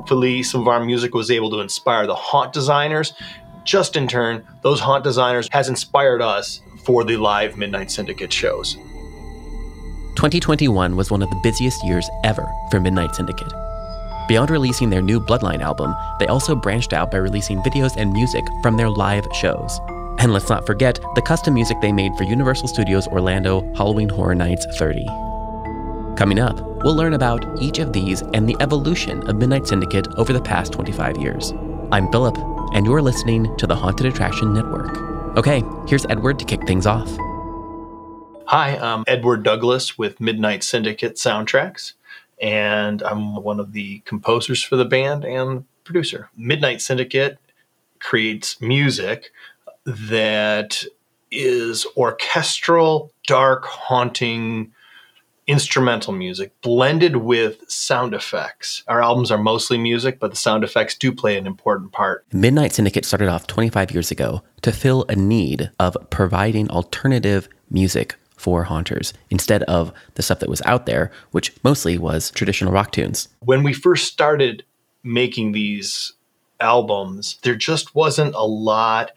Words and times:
Hopefully, 0.00 0.42
some 0.42 0.62
of 0.62 0.68
our 0.68 0.82
music 0.82 1.12
was 1.12 1.30
able 1.30 1.50
to 1.50 1.60
inspire 1.60 2.06
the 2.06 2.14
haunt 2.14 2.54
designers. 2.54 3.12
Just 3.64 3.96
in 3.96 4.08
turn, 4.08 4.46
those 4.62 4.80
haunt 4.80 5.04
designers 5.04 5.46
has 5.52 5.68
inspired 5.68 6.22
us 6.22 6.62
for 6.84 7.04
the 7.04 7.18
live 7.18 7.58
Midnight 7.58 7.90
Syndicate 7.90 8.32
shows. 8.32 8.76
2021 10.16 10.96
was 10.96 11.10
one 11.10 11.20
of 11.20 11.28
the 11.28 11.38
busiest 11.42 11.84
years 11.84 12.08
ever 12.24 12.50
for 12.70 12.80
Midnight 12.80 13.14
Syndicate. 13.14 13.52
Beyond 14.26 14.48
releasing 14.48 14.88
their 14.88 15.02
new 15.02 15.20
Bloodlines 15.20 15.60
album, 15.60 15.94
they 16.18 16.28
also 16.28 16.56
branched 16.56 16.94
out 16.94 17.10
by 17.10 17.18
releasing 17.18 17.58
videos 17.58 17.92
and 17.98 18.10
music 18.10 18.46
from 18.62 18.78
their 18.78 18.88
live 18.88 19.26
shows. 19.34 19.80
And 20.18 20.32
let's 20.32 20.48
not 20.48 20.64
forget 20.64 20.98
the 21.14 21.20
custom 21.20 21.52
music 21.52 21.76
they 21.82 21.92
made 21.92 22.16
for 22.16 22.24
Universal 22.24 22.68
Studios 22.68 23.06
Orlando 23.08 23.70
Halloween 23.74 24.08
Horror 24.08 24.34
Nights 24.34 24.64
30. 24.78 25.29
Coming 26.20 26.38
up, 26.38 26.60
we'll 26.84 26.94
learn 26.94 27.14
about 27.14 27.46
each 27.62 27.78
of 27.78 27.94
these 27.94 28.20
and 28.34 28.46
the 28.46 28.54
evolution 28.60 29.26
of 29.26 29.36
Midnight 29.36 29.66
Syndicate 29.66 30.06
over 30.18 30.34
the 30.34 30.42
past 30.42 30.70
25 30.70 31.16
years. 31.16 31.54
I'm 31.92 32.12
Philip, 32.12 32.36
and 32.74 32.84
you're 32.84 33.00
listening 33.00 33.56
to 33.56 33.66
the 33.66 33.74
Haunted 33.74 34.04
Attraction 34.04 34.52
Network. 34.52 34.98
Okay, 35.38 35.62
here's 35.88 36.04
Edward 36.10 36.38
to 36.40 36.44
kick 36.44 36.66
things 36.66 36.86
off. 36.86 37.08
Hi, 38.48 38.76
I'm 38.76 39.02
Edward 39.06 39.44
Douglas 39.44 39.96
with 39.96 40.20
Midnight 40.20 40.62
Syndicate 40.62 41.14
Soundtracks, 41.14 41.94
and 42.38 43.02
I'm 43.02 43.36
one 43.36 43.58
of 43.58 43.72
the 43.72 44.00
composers 44.00 44.62
for 44.62 44.76
the 44.76 44.84
band 44.84 45.24
and 45.24 45.64
producer. 45.84 46.28
Midnight 46.36 46.82
Syndicate 46.82 47.38
creates 47.98 48.60
music 48.60 49.32
that 49.86 50.84
is 51.30 51.86
orchestral, 51.96 53.10
dark, 53.26 53.64
haunting 53.64 54.74
instrumental 55.50 56.12
music 56.12 56.52
blended 56.60 57.16
with 57.16 57.68
sound 57.68 58.14
effects. 58.14 58.84
Our 58.86 59.02
albums 59.02 59.32
are 59.32 59.38
mostly 59.38 59.78
music, 59.78 60.20
but 60.20 60.30
the 60.30 60.36
sound 60.36 60.62
effects 60.62 60.96
do 60.96 61.10
play 61.10 61.36
an 61.36 61.44
important 61.44 61.90
part. 61.90 62.24
Midnight 62.32 62.72
Syndicate 62.72 63.04
started 63.04 63.28
off 63.28 63.48
25 63.48 63.90
years 63.90 64.12
ago 64.12 64.42
to 64.62 64.70
fill 64.70 65.04
a 65.08 65.16
need 65.16 65.72
of 65.80 65.96
providing 66.08 66.70
alternative 66.70 67.48
music 67.68 68.14
for 68.36 68.62
haunters 68.62 69.12
instead 69.28 69.64
of 69.64 69.92
the 70.14 70.22
stuff 70.22 70.38
that 70.38 70.48
was 70.48 70.62
out 70.62 70.86
there, 70.86 71.10
which 71.32 71.52
mostly 71.64 71.98
was 71.98 72.30
traditional 72.30 72.72
rock 72.72 72.92
tunes. 72.92 73.26
When 73.40 73.64
we 73.64 73.72
first 73.72 74.06
started 74.06 74.62
making 75.02 75.50
these 75.50 76.12
albums, 76.60 77.38
there 77.42 77.56
just 77.56 77.92
wasn't 77.96 78.36
a 78.36 78.46
lot 78.46 79.10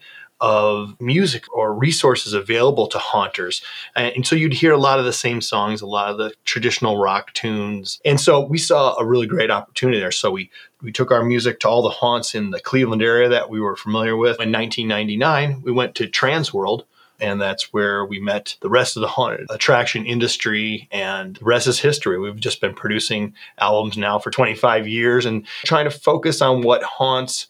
of 0.44 0.94
music 1.00 1.42
or 1.54 1.74
resources 1.74 2.34
available 2.34 2.86
to 2.86 2.98
haunters. 2.98 3.62
And 3.96 4.26
so 4.26 4.36
you'd 4.36 4.52
hear 4.52 4.72
a 4.72 4.78
lot 4.78 4.98
of 4.98 5.06
the 5.06 5.12
same 5.12 5.40
songs, 5.40 5.80
a 5.80 5.86
lot 5.86 6.10
of 6.10 6.18
the 6.18 6.34
traditional 6.44 6.98
rock 6.98 7.32
tunes. 7.32 7.98
And 8.04 8.20
so 8.20 8.44
we 8.44 8.58
saw 8.58 8.94
a 8.96 9.06
really 9.06 9.26
great 9.26 9.50
opportunity 9.50 9.98
there. 9.98 10.12
So 10.12 10.30
we 10.30 10.50
we 10.82 10.92
took 10.92 11.10
our 11.10 11.24
music 11.24 11.60
to 11.60 11.68
all 11.70 11.80
the 11.80 11.88
haunts 11.88 12.34
in 12.34 12.50
the 12.50 12.60
Cleveland 12.60 13.00
area 13.00 13.30
that 13.30 13.48
we 13.48 13.58
were 13.58 13.74
familiar 13.74 14.18
with. 14.18 14.38
In 14.38 14.52
1999, 14.52 15.62
we 15.62 15.72
went 15.72 15.94
to 15.94 16.08
Transworld 16.08 16.82
and 17.20 17.40
that's 17.40 17.72
where 17.72 18.04
we 18.04 18.20
met 18.20 18.56
the 18.60 18.68
rest 18.68 18.96
of 18.96 19.00
the 19.00 19.08
haunted 19.08 19.46
attraction 19.48 20.04
industry 20.04 20.88
and 20.90 21.36
the 21.36 21.44
rest 21.44 21.68
is 21.68 21.78
history 21.78 22.18
we've 22.18 22.40
just 22.40 22.60
been 22.60 22.74
producing 22.74 23.32
albums 23.58 23.96
now 23.96 24.18
for 24.18 24.32
25 24.32 24.88
years 24.88 25.24
and 25.24 25.46
trying 25.64 25.84
to 25.84 25.92
focus 25.92 26.42
on 26.42 26.62
what 26.62 26.82
haunts 26.82 27.46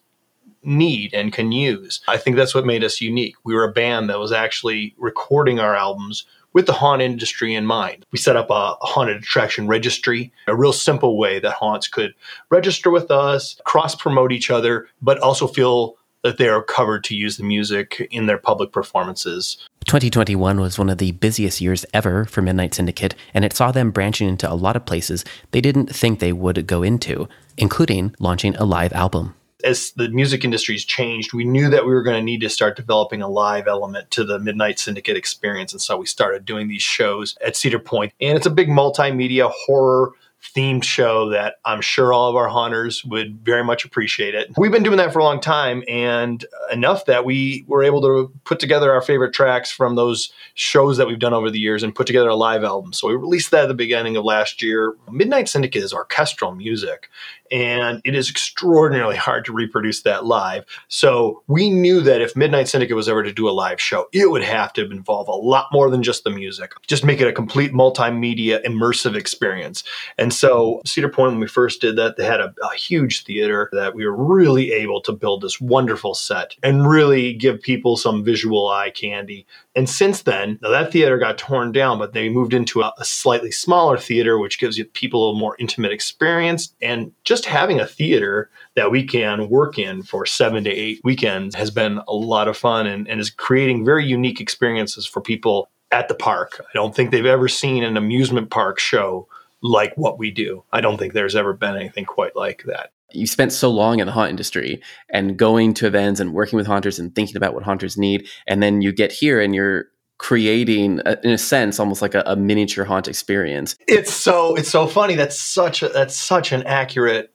need 0.64 1.14
and 1.14 1.32
can 1.32 1.52
use. 1.52 2.00
I 2.08 2.16
think 2.16 2.36
that's 2.36 2.54
what 2.54 2.66
made 2.66 2.84
us 2.84 3.00
unique. 3.00 3.36
We 3.44 3.54
were 3.54 3.64
a 3.64 3.72
band 3.72 4.10
that 4.10 4.18
was 4.18 4.32
actually 4.32 4.94
recording 4.98 5.60
our 5.60 5.74
albums 5.74 6.24
with 6.54 6.66
the 6.66 6.72
haunt 6.72 7.02
industry 7.02 7.54
in 7.54 7.66
mind. 7.66 8.06
We 8.12 8.18
set 8.18 8.36
up 8.36 8.48
a 8.48 8.76
haunted 8.80 9.16
attraction 9.16 9.66
registry, 9.66 10.32
a 10.46 10.56
real 10.56 10.72
simple 10.72 11.18
way 11.18 11.40
that 11.40 11.52
haunts 11.52 11.88
could 11.88 12.14
register 12.50 12.90
with 12.90 13.10
us, 13.10 13.60
cross 13.64 13.94
promote 13.94 14.32
each 14.32 14.50
other, 14.50 14.88
but 15.02 15.18
also 15.18 15.46
feel 15.46 15.96
that 16.22 16.38
they 16.38 16.48
are 16.48 16.62
covered 16.62 17.04
to 17.04 17.14
use 17.14 17.36
the 17.36 17.44
music 17.44 18.08
in 18.10 18.26
their 18.26 18.38
public 18.38 18.72
performances. 18.72 19.58
2021 19.84 20.58
was 20.58 20.78
one 20.78 20.88
of 20.88 20.96
the 20.96 21.12
busiest 21.12 21.60
years 21.60 21.84
ever 21.92 22.24
for 22.24 22.40
Midnight 22.40 22.72
Syndicate, 22.72 23.14
and 23.34 23.44
it 23.44 23.52
saw 23.52 23.70
them 23.70 23.90
branching 23.90 24.28
into 24.28 24.50
a 24.50 24.54
lot 24.54 24.76
of 24.76 24.86
places 24.86 25.24
they 25.50 25.60
didn't 25.60 25.94
think 25.94 26.20
they 26.20 26.32
would 26.32 26.66
go 26.66 26.82
into, 26.82 27.28
including 27.58 28.14
launching 28.18 28.56
a 28.56 28.64
live 28.64 28.92
album 28.94 29.34
as 29.64 29.92
the 29.92 30.08
music 30.10 30.44
industry's 30.44 30.84
changed, 30.84 31.32
we 31.32 31.44
knew 31.44 31.70
that 31.70 31.86
we 31.86 31.92
were 31.92 32.02
going 32.02 32.18
to 32.18 32.22
need 32.22 32.40
to 32.42 32.50
start 32.50 32.76
developing 32.76 33.22
a 33.22 33.28
live 33.28 33.66
element 33.66 34.10
to 34.12 34.24
the 34.24 34.38
Midnight 34.38 34.78
Syndicate 34.78 35.16
experience. 35.16 35.72
And 35.72 35.80
so 35.80 35.96
we 35.96 36.06
started 36.06 36.44
doing 36.44 36.68
these 36.68 36.82
shows 36.82 37.36
at 37.44 37.56
Cedar 37.56 37.78
Point. 37.78 38.12
And 38.20 38.36
it's 38.36 38.46
a 38.46 38.50
big 38.50 38.68
multimedia 38.68 39.50
horror 39.50 40.12
themed 40.54 40.84
show 40.84 41.30
that 41.30 41.54
I'm 41.64 41.80
sure 41.80 42.12
all 42.12 42.28
of 42.28 42.36
our 42.36 42.48
haunters 42.48 43.04
would 43.04 43.38
very 43.44 43.64
much 43.64 43.84
appreciate 43.84 44.34
it. 44.34 44.50
We've 44.56 44.70
been 44.70 44.82
doing 44.82 44.98
that 44.98 45.12
for 45.12 45.18
a 45.18 45.24
long 45.24 45.40
time 45.40 45.82
and 45.88 46.44
enough 46.70 47.06
that 47.06 47.24
we 47.24 47.64
were 47.66 47.82
able 47.82 48.02
to 48.02 48.32
put 48.44 48.60
together 48.60 48.92
our 48.92 49.00
favorite 49.00 49.32
tracks 49.32 49.70
from 49.72 49.96
those 49.96 50.32
shows 50.54 50.98
that 50.98 51.06
we've 51.06 51.18
done 51.18 51.32
over 51.32 51.50
the 51.50 51.58
years 51.58 51.82
and 51.82 51.94
put 51.94 52.06
together 52.06 52.28
a 52.28 52.36
live 52.36 52.62
album. 52.62 52.92
So 52.92 53.08
we 53.08 53.14
released 53.14 53.50
that 53.52 53.64
at 53.64 53.68
the 53.68 53.74
beginning 53.74 54.16
of 54.16 54.24
last 54.24 54.62
year. 54.62 54.94
Midnight 55.10 55.48
Syndicate 55.48 55.82
is 55.82 55.94
orchestral 55.94 56.54
music 56.54 57.08
and 57.50 58.00
it 58.04 58.14
is 58.14 58.30
extraordinarily 58.30 59.16
hard 59.16 59.44
to 59.44 59.52
reproduce 59.52 60.02
that 60.02 60.24
live. 60.24 60.64
So 60.88 61.42
we 61.46 61.70
knew 61.70 62.00
that 62.02 62.20
if 62.20 62.36
Midnight 62.36 62.68
Syndicate 62.68 62.96
was 62.96 63.08
ever 63.08 63.22
to 63.22 63.32
do 63.32 63.48
a 63.48 63.52
live 63.52 63.80
show, 63.80 64.08
it 64.12 64.30
would 64.30 64.42
have 64.42 64.72
to 64.74 64.90
involve 64.90 65.28
a 65.28 65.32
lot 65.32 65.66
more 65.72 65.90
than 65.90 66.02
just 66.02 66.24
the 66.24 66.30
music. 66.30 66.72
Just 66.86 67.04
make 67.04 67.20
it 67.20 67.28
a 67.28 67.32
complete 67.32 67.72
multimedia 67.72 68.62
immersive 68.64 69.16
experience. 69.16 69.84
And 70.18 70.32
so 70.32 70.80
Cedar 70.84 71.08
Point, 71.08 71.32
when 71.32 71.40
we 71.40 71.46
first 71.48 71.80
did 71.80 71.96
that, 71.96 72.16
they 72.16 72.24
had 72.24 72.40
a, 72.40 72.54
a 72.62 72.74
huge 72.74 73.24
theater 73.24 73.68
that 73.72 73.94
we 73.94 74.06
were 74.06 74.16
really 74.16 74.72
able 74.72 75.00
to 75.02 75.12
build 75.12 75.42
this 75.42 75.60
wonderful 75.60 76.14
set 76.14 76.54
and 76.62 76.88
really 76.88 77.34
give 77.34 77.60
people 77.60 77.96
some 77.96 78.24
visual 78.24 78.68
eye 78.68 78.90
candy. 78.90 79.46
And 79.76 79.88
since 79.88 80.22
then, 80.22 80.58
now 80.62 80.70
that 80.70 80.92
theater 80.92 81.18
got 81.18 81.38
torn 81.38 81.72
down, 81.72 81.98
but 81.98 82.12
they 82.12 82.28
moved 82.28 82.54
into 82.54 82.80
a, 82.82 82.92
a 82.98 83.04
slightly 83.04 83.50
smaller 83.50 83.98
theater, 83.98 84.38
which 84.38 84.58
gives 84.58 84.78
you 84.78 84.84
people 84.84 85.30
a 85.30 85.38
more 85.38 85.56
intimate 85.58 85.92
experience 85.92 86.74
and 86.80 87.12
just 87.24 87.33
just 87.34 87.46
having 87.46 87.80
a 87.80 87.86
theater 87.86 88.48
that 88.76 88.92
we 88.92 89.02
can 89.02 89.48
work 89.48 89.76
in 89.76 90.04
for 90.04 90.24
seven 90.24 90.62
to 90.62 90.70
eight 90.70 91.00
weekends 91.02 91.56
has 91.56 91.68
been 91.68 92.00
a 92.06 92.14
lot 92.14 92.46
of 92.46 92.56
fun 92.56 92.86
and, 92.86 93.08
and 93.08 93.20
is 93.20 93.28
creating 93.28 93.84
very 93.84 94.06
unique 94.06 94.40
experiences 94.40 95.04
for 95.04 95.20
people 95.20 95.68
at 95.90 96.06
the 96.06 96.14
park. 96.14 96.60
I 96.60 96.70
don't 96.74 96.94
think 96.94 97.10
they've 97.10 97.26
ever 97.26 97.48
seen 97.48 97.82
an 97.82 97.96
amusement 97.96 98.50
park 98.50 98.78
show 98.78 99.26
like 99.62 99.92
what 99.96 100.16
we 100.16 100.30
do. 100.30 100.62
I 100.72 100.80
don't 100.80 100.96
think 100.96 101.12
there's 101.12 101.34
ever 101.34 101.54
been 101.54 101.74
anything 101.74 102.04
quite 102.04 102.36
like 102.36 102.62
that. 102.66 102.92
You 103.10 103.26
spent 103.26 103.52
so 103.52 103.68
long 103.68 103.98
in 103.98 104.06
the 104.06 104.12
haunt 104.12 104.30
industry 104.30 104.80
and 105.10 105.36
going 105.36 105.74
to 105.74 105.88
events 105.88 106.20
and 106.20 106.34
working 106.34 106.56
with 106.56 106.68
haunters 106.68 107.00
and 107.00 107.12
thinking 107.16 107.36
about 107.36 107.52
what 107.52 107.64
haunters 107.64 107.98
need. 107.98 108.28
And 108.46 108.62
then 108.62 108.80
you 108.80 108.92
get 108.92 109.10
here 109.10 109.40
and 109.40 109.56
you're 109.56 109.86
creating 110.18 111.00
in 111.22 111.30
a 111.30 111.38
sense 111.38 111.80
almost 111.80 112.00
like 112.00 112.14
a, 112.14 112.22
a, 112.26 112.36
miniature 112.36 112.84
haunt 112.84 113.08
experience. 113.08 113.76
It's 113.88 114.12
so 114.12 114.54
it's 114.54 114.70
so 114.70 114.86
funny. 114.86 115.14
That's 115.16 115.38
such 115.38 115.82
a 115.82 115.88
that's 115.88 116.18
such 116.18 116.52
an 116.52 116.62
accurate 116.64 117.30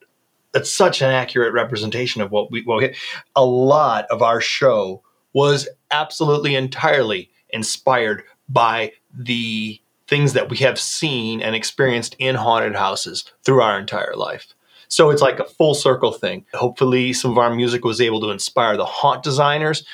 that's 0.53 0.71
such 0.71 1.01
an 1.01 1.11
accurate 1.11 1.53
representation 1.53 2.21
of 2.21 2.31
what 2.31 2.51
we 2.51 2.63
well 2.65 2.79
a 3.35 3.45
lot 3.45 4.05
of 4.09 4.21
our 4.21 4.41
show 4.41 5.03
was 5.33 5.67
absolutely 5.91 6.55
entirely 6.55 7.29
inspired 7.49 8.23
by 8.47 8.91
the 9.13 9.79
things 10.07 10.33
that 10.33 10.49
we 10.49 10.57
have 10.57 10.79
seen 10.79 11.41
and 11.41 11.55
experienced 11.55 12.15
in 12.17 12.35
haunted 12.35 12.75
houses 12.75 13.31
through 13.43 13.61
our 13.61 13.79
entire 13.79 14.15
life. 14.15 14.55
So 14.87 15.11
it's 15.11 15.21
like 15.21 15.39
a 15.39 15.45
full 15.45 15.75
circle 15.75 16.11
thing. 16.11 16.45
Hopefully, 16.55 17.13
some 17.13 17.31
of 17.31 17.37
our 17.37 17.53
music 17.53 17.85
was 17.85 18.01
able 18.01 18.19
to 18.21 18.31
inspire 18.31 18.75
the 18.75 18.85
haunt 18.85 19.21
designers 19.21 19.85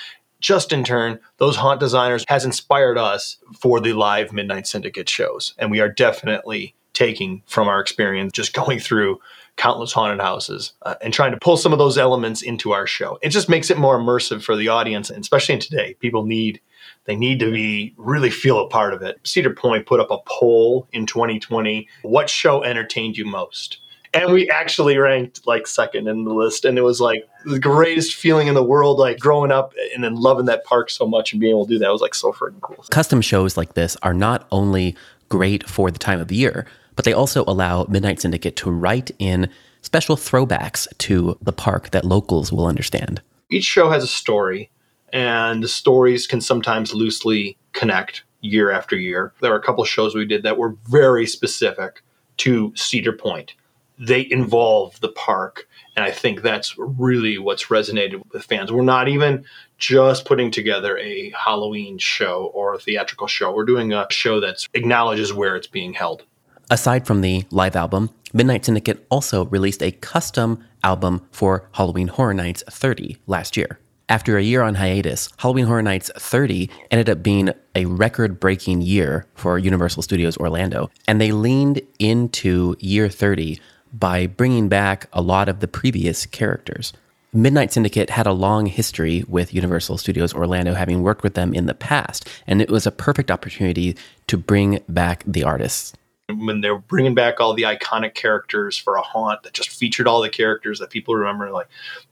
just 0.45 0.71
in 0.71 0.83
turn, 0.83 1.19
those 1.37 1.55
haunt 1.55 1.79
designers 1.79 2.23
has 2.27 2.45
inspired 2.45 2.99
us 2.99 3.37
for 3.59 3.79
the 3.79 3.93
live 3.93 4.31
Midnight 4.31 4.67
Syndicate 4.67 5.09
shows. 5.09 5.55
And 5.57 5.71
we 5.71 5.79
are 5.79 5.89
definitely 5.89 6.75
taking 6.93 7.41
from 7.47 7.67
our 7.67 7.79
experience 7.79 8.31
just 8.31 8.53
going 8.53 8.77
through 8.77 9.19
countless 9.57 9.91
haunted 9.91 10.21
houses 10.21 10.73
uh, 10.83 10.93
and 11.01 11.11
trying 11.11 11.31
to 11.31 11.39
pull 11.39 11.57
some 11.57 11.73
of 11.73 11.79
those 11.79 11.97
elements 11.97 12.43
into 12.43 12.73
our 12.73 12.85
show. 12.85 13.17
It 13.23 13.29
just 13.29 13.49
makes 13.49 13.71
it 13.71 13.79
more 13.79 13.99
immersive 13.99 14.43
for 14.43 14.55
the 14.55 14.67
audience, 14.67 15.09
and 15.09 15.19
especially 15.19 15.55
in 15.55 15.61
today. 15.61 15.95
People 15.99 16.25
need 16.25 16.61
they 17.05 17.15
need 17.15 17.39
to 17.39 17.51
be 17.51 17.95
really 17.97 18.29
feel 18.29 18.59
a 18.59 18.69
part 18.69 18.93
of 18.93 19.01
it. 19.01 19.19
Cedar 19.23 19.55
Point 19.55 19.87
put 19.87 19.99
up 19.99 20.11
a 20.11 20.19
poll 20.27 20.87
in 20.91 21.07
2020. 21.07 21.87
What 22.03 22.29
show 22.29 22.63
entertained 22.63 23.17
you 23.17 23.25
most? 23.25 23.79
And 24.15 24.33
we 24.33 24.49
actually 24.49 24.97
ranked 24.97 25.45
like 25.45 25.67
second 25.67 26.07
in 26.07 26.23
the 26.23 26.33
list 26.33 26.65
and 26.65 26.77
it 26.77 26.81
was 26.81 27.01
like 27.01 27.27
the 27.43 27.59
greatest 27.59 28.15
feeling 28.15 28.47
in 28.47 28.53
the 28.53 28.63
world 28.63 28.97
like 28.97 29.19
growing 29.19 29.51
up 29.51 29.73
and 29.93 30.03
then 30.03 30.15
loving 30.15 30.45
that 30.45 30.63
park 30.63 30.89
so 30.89 31.05
much 31.05 31.33
and 31.33 31.39
being 31.39 31.51
able 31.51 31.65
to 31.65 31.73
do 31.73 31.79
that. 31.79 31.91
Was 31.91 32.01
like 32.01 32.15
so 32.15 32.31
freaking 32.31 32.61
cool. 32.61 32.83
Custom 32.89 33.21
shows 33.21 33.57
like 33.57 33.73
this 33.73 33.95
are 34.01 34.13
not 34.13 34.47
only 34.51 34.95
great 35.29 35.67
for 35.69 35.91
the 35.91 35.99
time 35.99 36.19
of 36.19 36.27
the 36.27 36.35
year 36.35 36.65
but 36.95 37.03
they 37.03 37.13
also 37.13 37.43
allow 37.45 37.85
midnight 37.89 38.21
syndicate 38.21 38.55
to 38.55 38.71
write 38.71 39.11
in 39.19 39.49
special 39.81 40.15
throwbacks 40.15 40.87
to 40.97 41.37
the 41.41 41.51
park 41.51 41.91
that 41.91 42.05
locals 42.05 42.51
will 42.51 42.65
understand. 42.65 43.21
Each 43.49 43.65
show 43.65 43.89
has 43.89 44.03
a 44.03 44.07
story 44.07 44.71
and 45.11 45.61
the 45.63 45.67
stories 45.67 46.25
can 46.25 46.41
sometimes 46.41 46.93
loosely 46.93 47.57
connect 47.73 48.23
year 48.41 48.71
after 48.71 48.95
year. 48.95 49.33
There 49.41 49.51
are 49.51 49.59
a 49.59 49.61
couple 49.61 49.83
shows 49.83 50.15
we 50.15 50.25
did 50.25 50.43
that 50.43 50.57
were 50.57 50.75
very 50.87 51.27
specific 51.27 52.01
to 52.37 52.73
cedar 52.75 53.13
point 53.13 53.53
they 53.97 54.27
involve 54.29 54.99
the 54.99 55.09
park. 55.09 55.67
And 55.95 56.03
I 56.03 56.11
think 56.11 56.41
that's 56.41 56.75
really 56.77 57.37
what's 57.37 57.65
resonated 57.65 58.21
with 58.31 58.43
fans. 58.43 58.71
We're 58.71 58.83
not 58.83 59.07
even 59.07 59.45
just 59.77 60.25
putting 60.25 60.51
together 60.51 60.97
a 60.97 61.31
Halloween 61.31 61.97
show 61.97 62.51
or 62.53 62.73
a 62.73 62.79
theatrical 62.79 63.27
show. 63.27 63.53
We're 63.53 63.65
doing 63.65 63.93
a 63.93 64.07
show 64.09 64.39
that 64.41 64.65
acknowledges 64.73 65.33
where 65.33 65.55
it's 65.55 65.67
being 65.67 65.93
held. 65.93 66.23
Aside 66.69 67.05
from 67.05 67.21
the 67.21 67.45
live 67.51 67.75
album, 67.75 68.09
Midnight 68.33 68.65
Syndicate 68.65 69.05
also 69.09 69.45
released 69.45 69.83
a 69.83 69.91
custom 69.91 70.63
album 70.83 71.25
for 71.31 71.69
Halloween 71.73 72.07
Horror 72.07 72.33
Nights 72.33 72.63
30 72.69 73.17
last 73.27 73.55
year. 73.55 73.79
After 74.07 74.37
a 74.37 74.43
year 74.43 74.61
on 74.61 74.75
hiatus, 74.75 75.29
Halloween 75.37 75.65
Horror 75.65 75.81
Nights 75.81 76.11
30 76.15 76.69
ended 76.91 77.09
up 77.09 77.23
being 77.23 77.49
a 77.73 77.85
record 77.85 78.39
breaking 78.39 78.81
year 78.81 79.25
for 79.33 79.57
Universal 79.57 80.03
Studios 80.03 80.37
Orlando, 80.37 80.91
and 81.07 81.19
they 81.19 81.31
leaned 81.31 81.81
into 81.97 82.75
year 82.79 83.09
30 83.09 83.59
by 83.99 84.27
bringing 84.27 84.67
back 84.67 85.07
a 85.13 85.21
lot 85.21 85.47
of 85.49 85.59
the 85.59 85.67
previous 85.67 86.25
characters. 86.25 86.91
Midnight 87.33 87.73
Syndicate 87.73 88.09
had 88.09 88.27
a 88.27 88.33
long 88.33 88.65
history 88.65 89.25
with 89.27 89.53
Universal 89.53 89.97
Studios 89.97 90.33
Orlando, 90.33 90.73
having 90.73 91.03
worked 91.03 91.23
with 91.23 91.33
them 91.33 91.53
in 91.53 91.65
the 91.65 91.73
past, 91.73 92.29
and 92.47 92.61
it 92.61 92.69
was 92.69 92.87
a 92.87 92.91
perfect 92.91 93.29
opportunity 93.29 93.97
to 94.27 94.37
bring 94.37 94.79
back 94.87 95.23
the 95.27 95.43
artists. 95.43 95.93
When 96.27 96.61
they 96.61 96.71
were 96.71 96.79
bringing 96.79 97.13
back 97.13 97.39
all 97.39 97.53
the 97.53 97.63
iconic 97.63 98.15
characters 98.15 98.77
for 98.77 98.95
a 98.95 99.01
haunt 99.01 99.43
that 99.43 99.53
just 99.53 99.69
featured 99.69 100.07
all 100.07 100.21
the 100.21 100.29
characters 100.29 100.79
that 100.79 100.89
people 100.89 101.13
remember, 101.13 101.51
like 101.51 101.67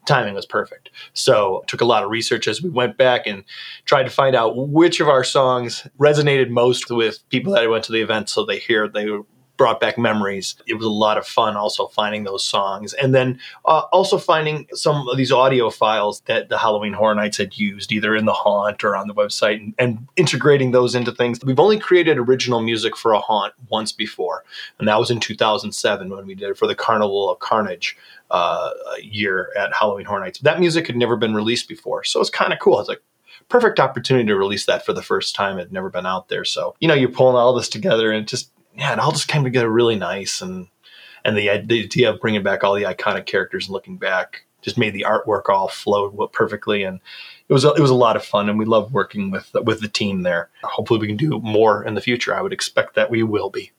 timing 0.05 0.35
was 0.35 0.45
perfect. 0.45 0.89
So 1.13 1.63
took 1.67 1.81
a 1.81 1.85
lot 1.85 2.03
of 2.03 2.11
research 2.11 2.47
as 2.47 2.61
we 2.61 2.69
went 2.69 2.97
back 2.97 3.25
and 3.25 3.43
tried 3.85 4.03
to 4.03 4.11
find 4.11 4.35
out 4.35 4.55
which 4.55 4.99
of 4.99 5.07
our 5.09 5.23
songs 5.23 5.87
resonated 5.99 6.49
most 6.49 6.91
with 6.91 7.27
people 7.29 7.53
that 7.53 7.67
went 7.69 7.85
to 7.85 7.91
the 7.91 8.01
event, 8.01 8.29
so 8.29 8.45
they 8.45 8.59
hear 8.59 8.87
they 8.87 9.07
brought 9.57 9.79
back 9.79 9.97
memories. 9.97 10.55
It 10.67 10.75
was 10.75 10.85
a 10.85 10.89
lot 10.89 11.17
of 11.17 11.27
fun 11.27 11.55
also 11.55 11.87
finding 11.87 12.23
those 12.23 12.43
songs. 12.43 12.93
And 12.93 13.13
then 13.13 13.39
uh, 13.65 13.83
also 13.91 14.17
finding 14.17 14.67
some 14.73 15.07
of 15.07 15.17
these 15.17 15.31
audio 15.31 15.69
files 15.69 16.21
that 16.25 16.49
the 16.49 16.57
Halloween 16.57 16.93
Horror 16.93 17.15
Nights 17.15 17.37
had 17.37 17.57
used, 17.57 17.91
either 17.91 18.15
in 18.15 18.25
the 18.25 18.33
haunt 18.33 18.83
or 18.83 18.95
on 18.95 19.07
the 19.07 19.13
website, 19.13 19.57
and, 19.57 19.75
and 19.77 20.07
integrating 20.15 20.71
those 20.71 20.95
into 20.95 21.11
things. 21.11 21.39
We've 21.43 21.59
only 21.59 21.79
created 21.79 22.17
original 22.17 22.61
music 22.61 22.97
for 22.97 23.13
a 23.13 23.19
haunt 23.19 23.53
once 23.69 23.91
before, 23.91 24.43
and 24.79 24.87
that 24.87 24.99
was 24.99 25.11
in 25.11 25.19
2007 25.19 26.09
when 26.09 26.25
we 26.25 26.35
did 26.35 26.49
it 26.49 26.57
for 26.57 26.67
the 26.67 26.75
Carnival 26.75 27.29
of 27.29 27.39
Carnage. 27.39 27.97
Uh, 28.31 28.71
year 28.99 29.51
at 29.55 29.71
Halloween 29.75 30.07
Horror 30.07 30.21
Nights. 30.21 30.39
That 30.39 30.59
music 30.59 30.87
had 30.87 30.95
never 30.95 31.15
been 31.15 31.35
released 31.35 31.69
before, 31.69 32.03
so 32.03 32.19
it's 32.19 32.31
kind 32.31 32.51
of 32.51 32.57
cool. 32.57 32.79
It's 32.79 32.89
like 32.89 33.03
perfect 33.49 33.79
opportunity 33.79 34.27
to 34.27 34.35
release 34.35 34.65
that 34.65 34.85
for 34.85 34.93
the 34.93 35.03
first 35.03 35.35
time. 35.35 35.57
It 35.57 35.63
had 35.63 35.73
never 35.73 35.89
been 35.89 36.07
out 36.07 36.29
there, 36.29 36.45
so 36.45 36.75
you 36.79 36.87
know 36.87 36.95
you're 36.95 37.09
pulling 37.09 37.35
all 37.35 37.53
this 37.53 37.69
together, 37.69 38.11
and 38.11 38.23
it 38.23 38.27
just 38.27 38.49
yeah, 38.77 38.93
it 38.93 38.99
all 38.99 39.11
just 39.11 39.27
came 39.27 39.43
together 39.43 39.69
really 39.69 39.95
nice. 39.95 40.41
And 40.41 40.67
and 41.25 41.37
the, 41.37 41.49
idea 41.49 42.11
of 42.11 42.19
bringing 42.19 42.43
back 42.43 42.63
all 42.63 42.73
the 42.73 42.83
iconic 42.83 43.25
characters 43.25 43.67
and 43.67 43.73
looking 43.73 43.97
back 43.97 44.45
just 44.61 44.77
made 44.77 44.93
the 44.93 45.05
artwork 45.07 45.49
all 45.49 45.67
flow 45.67 46.27
perfectly. 46.27 46.83
And 46.83 46.99
it 47.47 47.53
was 47.53 47.65
a, 47.65 47.71
it 47.73 47.79
was 47.79 47.89
a 47.89 47.95
lot 47.95 48.15
of 48.15 48.25
fun, 48.25 48.49
and 48.49 48.57
we 48.57 48.65
love 48.65 48.93
working 48.93 49.31
with 49.31 49.53
with 49.63 49.81
the 49.81 49.87
team 49.87 50.23
there. 50.23 50.49
Hopefully, 50.63 50.99
we 50.99 51.07
can 51.07 51.17
do 51.17 51.39
more 51.39 51.83
in 51.83 51.95
the 51.95 52.01
future. 52.01 52.33
I 52.35 52.41
would 52.41 52.53
expect 52.53 52.95
that 52.95 53.11
we 53.11 53.23
will 53.23 53.49
be. 53.49 53.71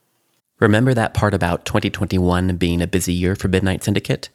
Remember 0.61 0.95
that 0.95 1.15
part 1.15 1.35
about 1.35 1.65
2021 1.65 2.57
being 2.57 2.81
a 2.81 2.87
busy 2.87 3.13
year 3.13 3.35
for 3.35 3.49
Midnight 3.49 3.83
Syndicate? 3.83 4.29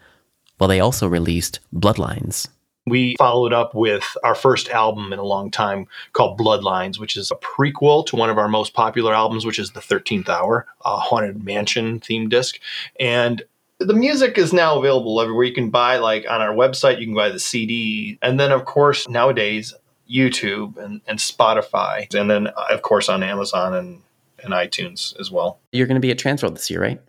Well, 0.60 0.68
they 0.68 0.82
also 0.82 1.08
released 1.08 1.60
Bloodlines, 1.74 2.50
we 2.90 3.16
followed 3.18 3.54
up 3.54 3.74
with 3.74 4.06
our 4.24 4.36
first 4.36 4.70
album 4.70 5.14
in 5.14 5.20
a 5.20 5.24
long 5.24 5.52
time 5.52 5.88
called 6.14 6.40
Bloodlines, 6.40 7.00
which 7.00 7.16
is 7.16 7.32
a 7.32 7.36
prequel 7.36 8.06
to 8.08 8.16
one 8.16 8.30
of 8.30 8.38
our 8.38 8.48
most 8.48 8.74
popular 8.74 9.14
albums, 9.14 9.46
which 9.46 9.60
is 9.60 9.72
The 9.72 9.80
13th 9.80 10.30
Hour, 10.30 10.66
a 10.84 10.98
Haunted 10.98 11.44
Mansion 11.44 12.00
theme 12.00 12.30
disc. 12.30 12.60
And 13.00 13.44
the 13.80 13.94
music 13.94 14.38
is 14.38 14.52
now 14.52 14.78
available 14.78 15.22
everywhere. 15.22 15.46
You 15.46 15.54
can 15.54 15.70
buy, 15.70 15.98
like 15.98 16.26
on 16.30 16.42
our 16.42 16.54
website, 16.54 17.00
you 17.00 17.06
can 17.06 17.16
buy 17.16 17.30
the 17.30 17.40
CD. 17.40 18.18
And 18.22 18.40
then, 18.40 18.52
of 18.52 18.66
course, 18.66 19.08
nowadays, 19.08 19.74
YouTube 20.10 20.78
and, 20.78 21.02
and 21.08 21.20
Spotify. 21.20 22.14
And 22.14 22.30
then, 22.30 22.48
of 22.48 22.82
course, 22.82 23.08
on 23.10 23.24
Amazon 23.24 23.74
and, 23.74 24.02
and 24.44 24.54
iTunes 24.54 25.18
as 25.20 25.32
well. 25.32 25.60
You're 25.72 25.88
going 25.88 25.96
to 25.96 26.02
be 26.02 26.12
at 26.12 26.18
Transworld 26.18 26.56
this 26.56 26.70
year, 26.70 26.82
right? 26.82 27.02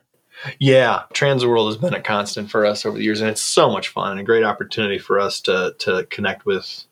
Yeah, 0.59 1.03
Transworld 1.13 1.67
has 1.69 1.77
been 1.77 1.95
a 1.95 2.01
constant 2.01 2.51
for 2.51 2.65
us 2.65 2.87
over 2.87 2.97
the 2.97 3.05
years, 3.05 3.21
and 3.21 3.31
it's 3.31 3.43
so 3.43 3.71
much 3.71 3.89
fun 3.89 4.13
and 4.13 4.21
a 4.21 4.25
great 4.25 4.45
opportunity 4.45 4.99
for 4.99 5.19
us 5.19 5.41
to 5.43 5.75
to 5.81 6.07
connect 6.11 6.47
with 6.47 6.85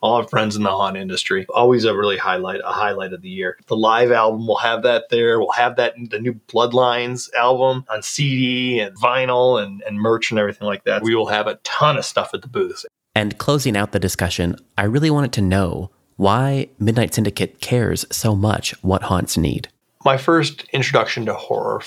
all 0.00 0.16
our 0.16 0.28
friends 0.28 0.56
in 0.56 0.62
the 0.62 0.70
haunt 0.70 0.96
industry. 0.96 1.46
Always 1.48 1.84
a 1.84 1.96
really 1.96 2.16
highlight 2.16 2.60
a 2.64 2.72
highlight 2.72 3.12
of 3.12 3.22
the 3.22 3.28
year. 3.28 3.58
The 3.66 3.76
live 3.76 4.12
album 4.12 4.46
will 4.46 4.58
have 4.58 4.82
that 4.82 5.08
there. 5.10 5.38
We'll 5.38 5.50
have 5.52 5.76
that 5.76 5.96
in 5.96 6.08
the 6.10 6.20
new 6.20 6.34
Bloodlines 6.48 7.32
album 7.34 7.84
on 7.88 8.02
CD 8.02 8.78
and 8.78 8.96
vinyl 8.96 9.62
and, 9.62 9.82
and 9.82 9.98
merch 9.98 10.30
and 10.30 10.38
everything 10.38 10.66
like 10.66 10.84
that. 10.84 11.02
We 11.02 11.14
will 11.14 11.26
have 11.26 11.46
a 11.46 11.56
ton 11.64 11.96
of 11.96 12.04
stuff 12.04 12.30
at 12.34 12.42
the 12.42 12.48
booth. 12.48 12.84
And 13.14 13.38
closing 13.38 13.76
out 13.76 13.92
the 13.92 13.98
discussion, 13.98 14.56
I 14.76 14.84
really 14.84 15.10
wanted 15.10 15.32
to 15.34 15.42
know 15.42 15.90
why 16.16 16.68
Midnight 16.78 17.14
Syndicate 17.14 17.60
cares 17.60 18.04
so 18.10 18.34
much 18.34 18.72
what 18.82 19.04
haunts 19.04 19.36
need. 19.36 19.68
My 20.04 20.16
first 20.16 20.64
introduction 20.72 21.26
to 21.26 21.34
horror 21.34 21.80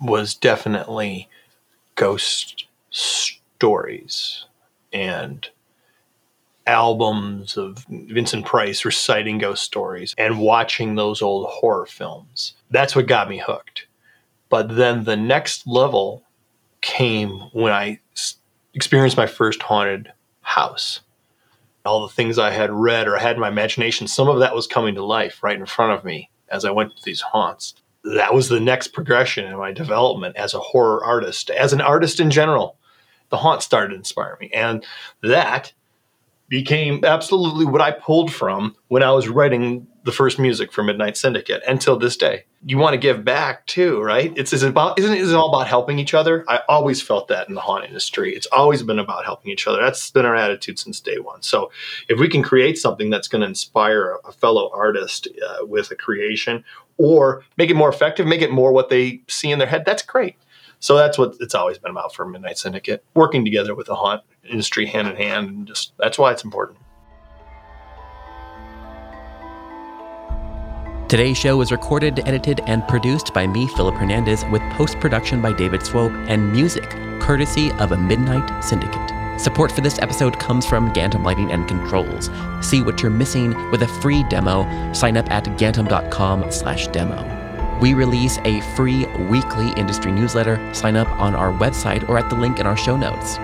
was 0.00 0.34
definitely 0.34 1.28
ghost 1.94 2.66
stories 2.90 4.46
and 4.92 5.48
albums 6.66 7.56
of 7.56 7.84
Vincent 7.88 8.46
Price 8.46 8.84
reciting 8.84 9.38
ghost 9.38 9.62
stories 9.62 10.14
and 10.16 10.38
watching 10.38 10.94
those 10.94 11.20
old 11.20 11.48
horror 11.48 11.86
films. 11.86 12.54
That's 12.70 12.94
what 12.94 13.06
got 13.06 13.28
me 13.28 13.38
hooked. 13.38 13.86
But 14.48 14.76
then 14.76 15.04
the 15.04 15.16
next 15.16 15.66
level 15.66 16.24
came 16.80 17.40
when 17.52 17.72
I 17.72 18.00
experienced 18.74 19.16
my 19.16 19.26
first 19.26 19.62
haunted 19.62 20.12
house. 20.42 21.00
All 21.84 22.06
the 22.06 22.12
things 22.12 22.38
I 22.38 22.50
had 22.50 22.70
read 22.70 23.08
or 23.08 23.16
had 23.16 23.36
in 23.36 23.40
my 23.40 23.48
imagination, 23.48 24.06
some 24.06 24.28
of 24.28 24.38
that 24.40 24.54
was 24.54 24.66
coming 24.66 24.94
to 24.94 25.04
life 25.04 25.42
right 25.42 25.58
in 25.58 25.66
front 25.66 25.92
of 25.92 26.04
me 26.04 26.30
as 26.48 26.64
I 26.64 26.70
went 26.70 26.96
to 26.96 27.02
these 27.02 27.20
haunts 27.20 27.74
that 28.04 28.34
was 28.34 28.48
the 28.48 28.60
next 28.60 28.88
progression 28.88 29.44
in 29.46 29.56
my 29.58 29.72
development 29.72 30.36
as 30.36 30.54
a 30.54 30.60
horror 30.60 31.04
artist, 31.04 31.50
as 31.50 31.72
an 31.72 31.80
artist 31.80 32.20
in 32.20 32.30
general. 32.30 32.78
The 33.28 33.36
haunt 33.36 33.62
started 33.62 33.90
to 33.90 33.96
inspire 33.96 34.36
me. 34.40 34.50
And 34.52 34.84
that 35.22 35.72
became 36.48 37.04
absolutely 37.04 37.64
what 37.64 37.80
I 37.80 37.92
pulled 37.92 38.32
from 38.32 38.74
when 38.88 39.02
I 39.02 39.12
was 39.12 39.28
writing 39.28 39.86
the 40.04 40.12
first 40.12 40.38
music 40.38 40.72
for 40.72 40.82
Midnight 40.82 41.16
Syndicate 41.16 41.62
until 41.66 41.98
this 41.98 42.16
day. 42.16 42.44
You 42.64 42.78
want 42.78 42.94
to 42.94 42.98
give 42.98 43.24
back 43.24 43.66
too, 43.66 44.00
right? 44.00 44.32
It's, 44.36 44.52
it's 44.52 44.62
about 44.62 44.98
isn't 44.98 45.12
it 45.12 45.34
all 45.34 45.54
about 45.54 45.66
helping 45.66 45.98
each 45.98 46.14
other? 46.14 46.44
I 46.48 46.60
always 46.68 47.02
felt 47.02 47.28
that 47.28 47.48
in 47.48 47.54
the 47.54 47.60
haunt 47.60 47.84
industry. 47.84 48.34
It's 48.34 48.46
always 48.46 48.82
been 48.82 48.98
about 48.98 49.24
helping 49.24 49.50
each 49.50 49.66
other. 49.66 49.80
That's 49.80 50.10
been 50.10 50.26
our 50.26 50.36
attitude 50.36 50.78
since 50.78 51.00
day 51.00 51.18
one. 51.18 51.42
So 51.42 51.70
if 52.08 52.18
we 52.18 52.28
can 52.28 52.42
create 52.42 52.78
something 52.78 53.10
that's 53.10 53.28
going 53.28 53.42
to 53.42 53.46
inspire 53.46 54.18
a 54.24 54.32
fellow 54.32 54.70
artist 54.74 55.28
uh, 55.46 55.66
with 55.66 55.90
a 55.90 55.96
creation 55.96 56.64
or 56.98 57.44
make 57.56 57.70
it 57.70 57.76
more 57.76 57.88
effective, 57.88 58.26
make 58.26 58.42
it 58.42 58.50
more 58.50 58.72
what 58.72 58.88
they 58.88 59.22
see 59.28 59.50
in 59.50 59.58
their 59.58 59.68
head, 59.68 59.84
that's 59.84 60.02
great. 60.02 60.36
So 60.80 60.96
that's 60.96 61.18
what 61.18 61.36
it's 61.40 61.54
always 61.54 61.78
been 61.78 61.90
about 61.90 62.14
for 62.14 62.26
Midnight 62.26 62.56
Syndicate, 62.56 63.04
working 63.14 63.44
together 63.44 63.74
with 63.74 63.86
the 63.86 63.94
haunt 63.94 64.22
industry 64.48 64.86
hand 64.86 65.08
in 65.08 65.16
hand, 65.16 65.48
and 65.48 65.66
just 65.66 65.92
that's 65.98 66.18
why 66.18 66.32
it's 66.32 66.42
important. 66.42 66.78
Today's 71.10 71.36
show 71.36 71.56
was 71.56 71.72
recorded, 71.72 72.20
edited, 72.24 72.60
and 72.68 72.86
produced 72.86 73.34
by 73.34 73.44
me, 73.44 73.66
Philip 73.66 73.96
Hernandez, 73.96 74.44
with 74.44 74.62
post 74.74 75.00
production 75.00 75.42
by 75.42 75.52
David 75.52 75.84
Swope 75.84 76.12
and 76.28 76.52
music 76.52 76.88
courtesy 77.18 77.72
of 77.80 77.90
a 77.90 77.96
Midnight 77.96 78.62
Syndicate. 78.62 79.40
Support 79.40 79.72
for 79.72 79.80
this 79.80 79.98
episode 79.98 80.38
comes 80.38 80.64
from 80.64 80.92
Gantom 80.92 81.24
Lighting 81.24 81.50
and 81.50 81.66
Controls. 81.66 82.30
See 82.60 82.80
what 82.80 83.02
you're 83.02 83.10
missing 83.10 83.56
with 83.72 83.82
a 83.82 83.88
free 83.88 84.22
demo. 84.28 84.62
Sign 84.92 85.16
up 85.16 85.28
at 85.32 85.46
gantom.com/demo. 85.58 87.78
We 87.80 87.92
release 87.92 88.38
a 88.44 88.60
free 88.76 89.04
weekly 89.28 89.72
industry 89.72 90.12
newsletter. 90.12 90.60
Sign 90.72 90.94
up 90.94 91.10
on 91.18 91.34
our 91.34 91.52
website 91.54 92.08
or 92.08 92.18
at 92.18 92.30
the 92.30 92.36
link 92.36 92.60
in 92.60 92.68
our 92.68 92.76
show 92.76 92.96
notes. 92.96 93.36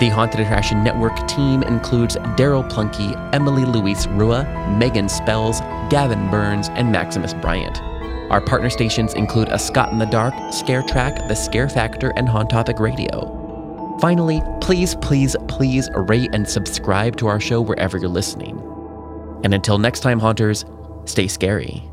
The 0.00 0.08
Haunted 0.08 0.40
Attraction 0.40 0.82
Network 0.82 1.14
team 1.28 1.62
includes 1.62 2.16
Daryl 2.16 2.66
Plunkey, 2.70 3.14
Emily 3.34 3.66
Louise 3.66 4.08
Rua, 4.08 4.44
Megan 4.78 5.10
Spells, 5.10 5.60
Gavin 5.90 6.30
Burns, 6.30 6.70
and 6.70 6.90
Maximus 6.90 7.34
Bryant. 7.34 7.82
Our 8.30 8.40
partner 8.40 8.70
stations 8.70 9.12
include 9.12 9.48
A 9.48 9.58
Scott 9.58 9.92
in 9.92 9.98
the 9.98 10.06
Dark, 10.06 10.32
Scare 10.54 10.80
Track, 10.84 11.28
The 11.28 11.34
Scare 11.34 11.68
Factor, 11.68 12.14
and 12.16 12.26
Haunt 12.26 12.48
Topic 12.48 12.80
Radio. 12.80 13.98
Finally, 14.00 14.40
please, 14.62 14.94
please, 15.02 15.36
please 15.48 15.90
rate 15.94 16.30
and 16.32 16.48
subscribe 16.48 17.16
to 17.18 17.26
our 17.26 17.38
show 17.38 17.60
wherever 17.60 17.98
you're 17.98 18.08
listening. 18.08 18.58
And 19.44 19.52
until 19.52 19.76
next 19.76 20.00
time, 20.00 20.18
Haunters, 20.18 20.64
stay 21.04 21.28
scary. 21.28 21.84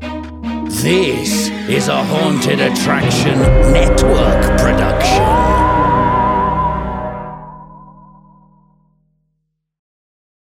This 0.00 1.48
is 1.68 1.88
a 1.88 2.04
Haunted 2.04 2.60
Attraction 2.60 3.36
Network 3.72 4.60
production. 4.60 5.61